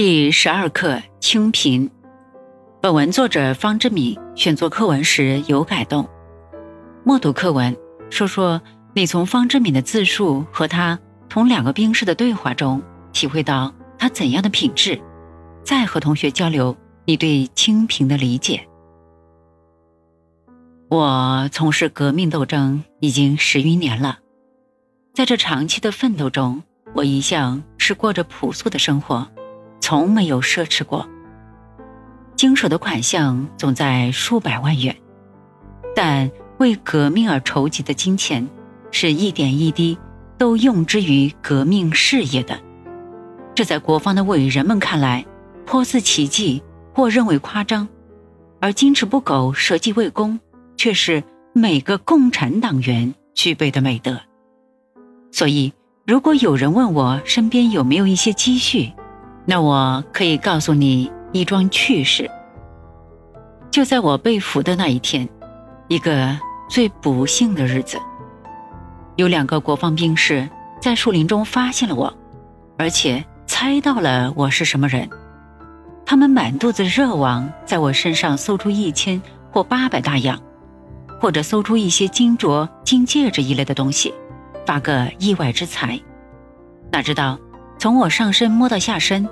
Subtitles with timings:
[0.00, 1.90] 第十二课清贫。
[2.80, 6.08] 本文作者方志敏选作课文时有改动。
[7.02, 7.76] 默读课文，
[8.08, 8.62] 说说
[8.94, 10.96] 你从方志敏的自述和他
[11.28, 12.80] 同两个兵士的对话中
[13.12, 15.02] 体会到他怎样的品质，
[15.64, 18.68] 再和同学交流你对清贫的理解。
[20.88, 24.20] 我从事革命斗争已经十余年了，
[25.12, 26.62] 在这长期的奋斗中，
[26.94, 29.28] 我一向是过着朴素的生活。
[29.80, 31.08] 从没有奢侈过，
[32.36, 34.96] 经手的款项总在数百万元，
[35.94, 38.48] 但为革命而筹集的金钱，
[38.90, 39.98] 是一点一滴
[40.36, 42.58] 都用之于革命事业的。
[43.54, 45.24] 这在国方的伟人们看来，
[45.66, 46.62] 颇似奇迹，
[46.94, 47.86] 或认为夸张；
[48.60, 50.38] 而矜持不苟、舍己为公，
[50.76, 51.22] 却是
[51.52, 54.20] 每个共产党员具备的美德。
[55.32, 55.72] 所以，
[56.06, 58.92] 如果有人问我身边有没有一些积蓄，
[59.50, 62.30] 那我可以告诉你一桩趣事。
[63.70, 65.26] 就在我被俘的那一天，
[65.88, 67.98] 一个最不幸的日子，
[69.16, 70.46] 有两个国防兵士
[70.82, 72.12] 在树林中发现了我，
[72.76, 75.08] 而且猜到了我是什么人。
[76.04, 79.18] 他们满肚子热望在我身上搜出一千
[79.50, 80.38] 或八百大洋，
[81.18, 84.12] 或者搜出一些金镯、金戒指一类的东西，
[84.66, 85.98] 发个意外之财。
[86.92, 87.38] 哪知道
[87.78, 89.26] 从我上身摸到下身。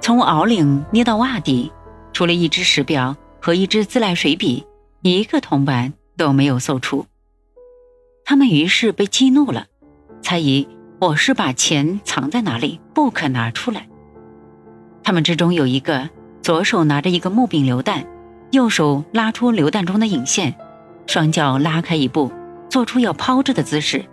[0.00, 1.70] 从袄领捏到袜底，
[2.12, 4.66] 除了一只石表和一支自来水笔，
[5.02, 7.06] 一个铜板都没有搜出。
[8.24, 9.66] 他们于是被激怒了，
[10.22, 10.66] 猜疑
[11.00, 13.88] 我是把钱藏在哪里，不肯拿出来。
[15.02, 16.08] 他们之中有一个
[16.42, 18.06] 左手拿着一个木柄榴弹，
[18.52, 20.54] 右手拉出榴弹中的引线，
[21.06, 22.32] 双脚拉开一步，
[22.68, 24.04] 做出要抛掷的姿势，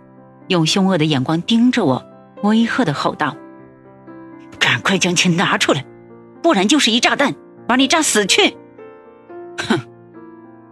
[0.48, 2.04] 用凶恶的眼光盯着我，
[2.42, 3.34] 威吓的吼道。
[4.68, 5.82] 赶快将钱拿出来，
[6.42, 7.34] 不然就是一炸弹，
[7.66, 8.54] 把你炸死去！
[9.56, 9.80] 哼，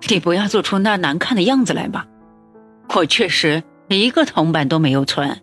[0.07, 2.07] 你不要做出那难看的样子来吧。
[2.95, 5.41] 我确实一个铜板都没有存，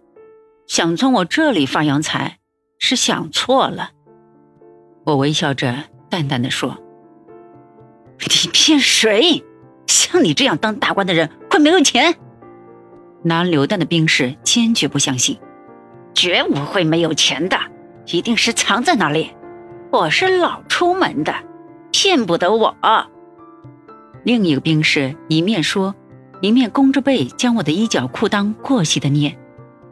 [0.68, 2.38] 想从我这里发洋财，
[2.78, 3.90] 是想错了。
[5.04, 6.78] 我微笑着淡淡的说
[8.22, 9.44] ：“你骗谁？
[9.88, 12.16] 像你这样当大官的人会没有钱？”
[13.26, 15.40] 拿榴弹的兵士坚决不相信，
[16.14, 17.58] 绝不会没有钱的。
[18.08, 19.32] 一定是藏在那里。
[19.92, 21.34] 我是老出门的，
[21.92, 22.76] 骗不得我。
[24.24, 25.94] 另一个兵士一面说，
[26.42, 29.38] 一面弓着背将我的衣角裤裆过细的捏，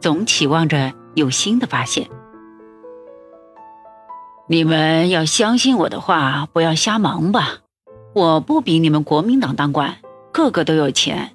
[0.00, 2.08] 总期望着有新的发现。
[4.48, 7.58] 你们要相信我的话，不要瞎忙吧。
[8.14, 9.96] 我不比你们国民党当官，
[10.32, 11.30] 个个都有钱。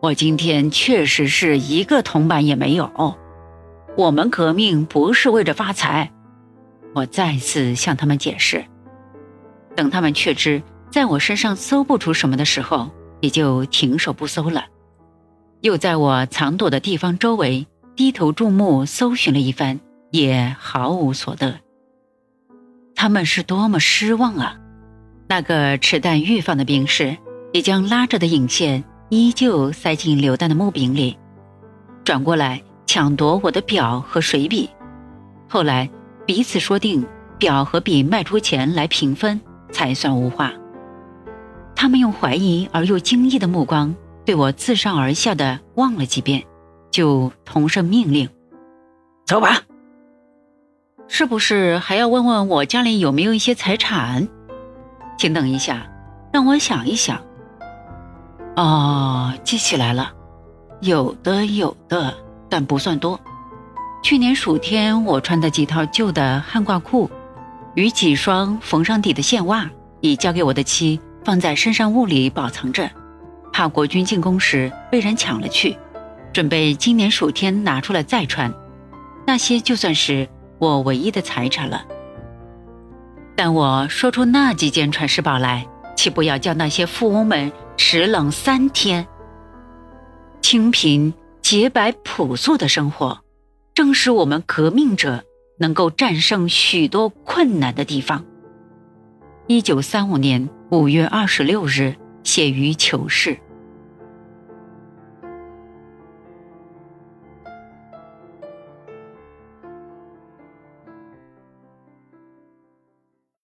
[0.00, 2.90] 我今天确实是一个铜板也没有。
[3.96, 6.10] 我们革命不是为着发财，
[6.94, 8.64] 我再次向他们解释。
[9.76, 12.90] 等他们确知在我身上搜不出什么的时候，
[13.20, 14.64] 也就停手不搜了。
[15.60, 19.80] 又在我藏躲的地方周围低头注目搜寻了一番，
[20.10, 21.60] 也毫无所得。
[22.94, 24.56] 他们是多么失望啊！
[25.28, 27.16] 那个持弹预放的兵士
[27.52, 31.18] 也将拉着的引线依旧塞进榴弹的木柄里，
[32.04, 32.62] 转过来。
[32.92, 34.68] 抢夺我的表和水笔，
[35.48, 35.88] 后来
[36.26, 37.06] 彼此说定
[37.38, 39.40] 表和笔卖出钱来平分，
[39.70, 40.52] 才算无话。
[41.76, 46.42] 他们用怀疑而又惊异的目光对我自上而下的望了几遍，
[46.90, 48.28] 就同声命令
[49.24, 49.60] ：“走吧。”
[51.06, 54.26] 是不是还要问问我家里有没有一些财产？
[55.16, 55.88] 请等一下，
[56.32, 57.22] 让我想一想。
[58.56, 60.12] 哦，记起来了，
[60.80, 62.12] 有的，有的。
[62.50, 63.18] 但不算多。
[64.02, 67.10] 去年暑天，我穿的几套旧的汉褂裤，
[67.74, 72.90] 与几双缝上底的线袜，已交给我的妻放在身上物里保藏着，
[73.52, 75.76] 怕国军进攻时被人抢了去，
[76.32, 78.52] 准备今年暑天拿出来再穿。
[79.26, 80.26] 那些就算是
[80.58, 81.84] 我唯一的财产了。
[83.36, 89.06] 但我说出那几件传世宝来，岂不要叫那些富翁们齿冷三天？
[90.40, 91.12] 清贫。
[91.50, 93.24] 洁白朴素的生活，
[93.74, 95.24] 正是我们革命者
[95.58, 98.24] 能够战胜许多困难的地方。
[99.48, 103.36] 一九三五年五月二十六日，写于求是。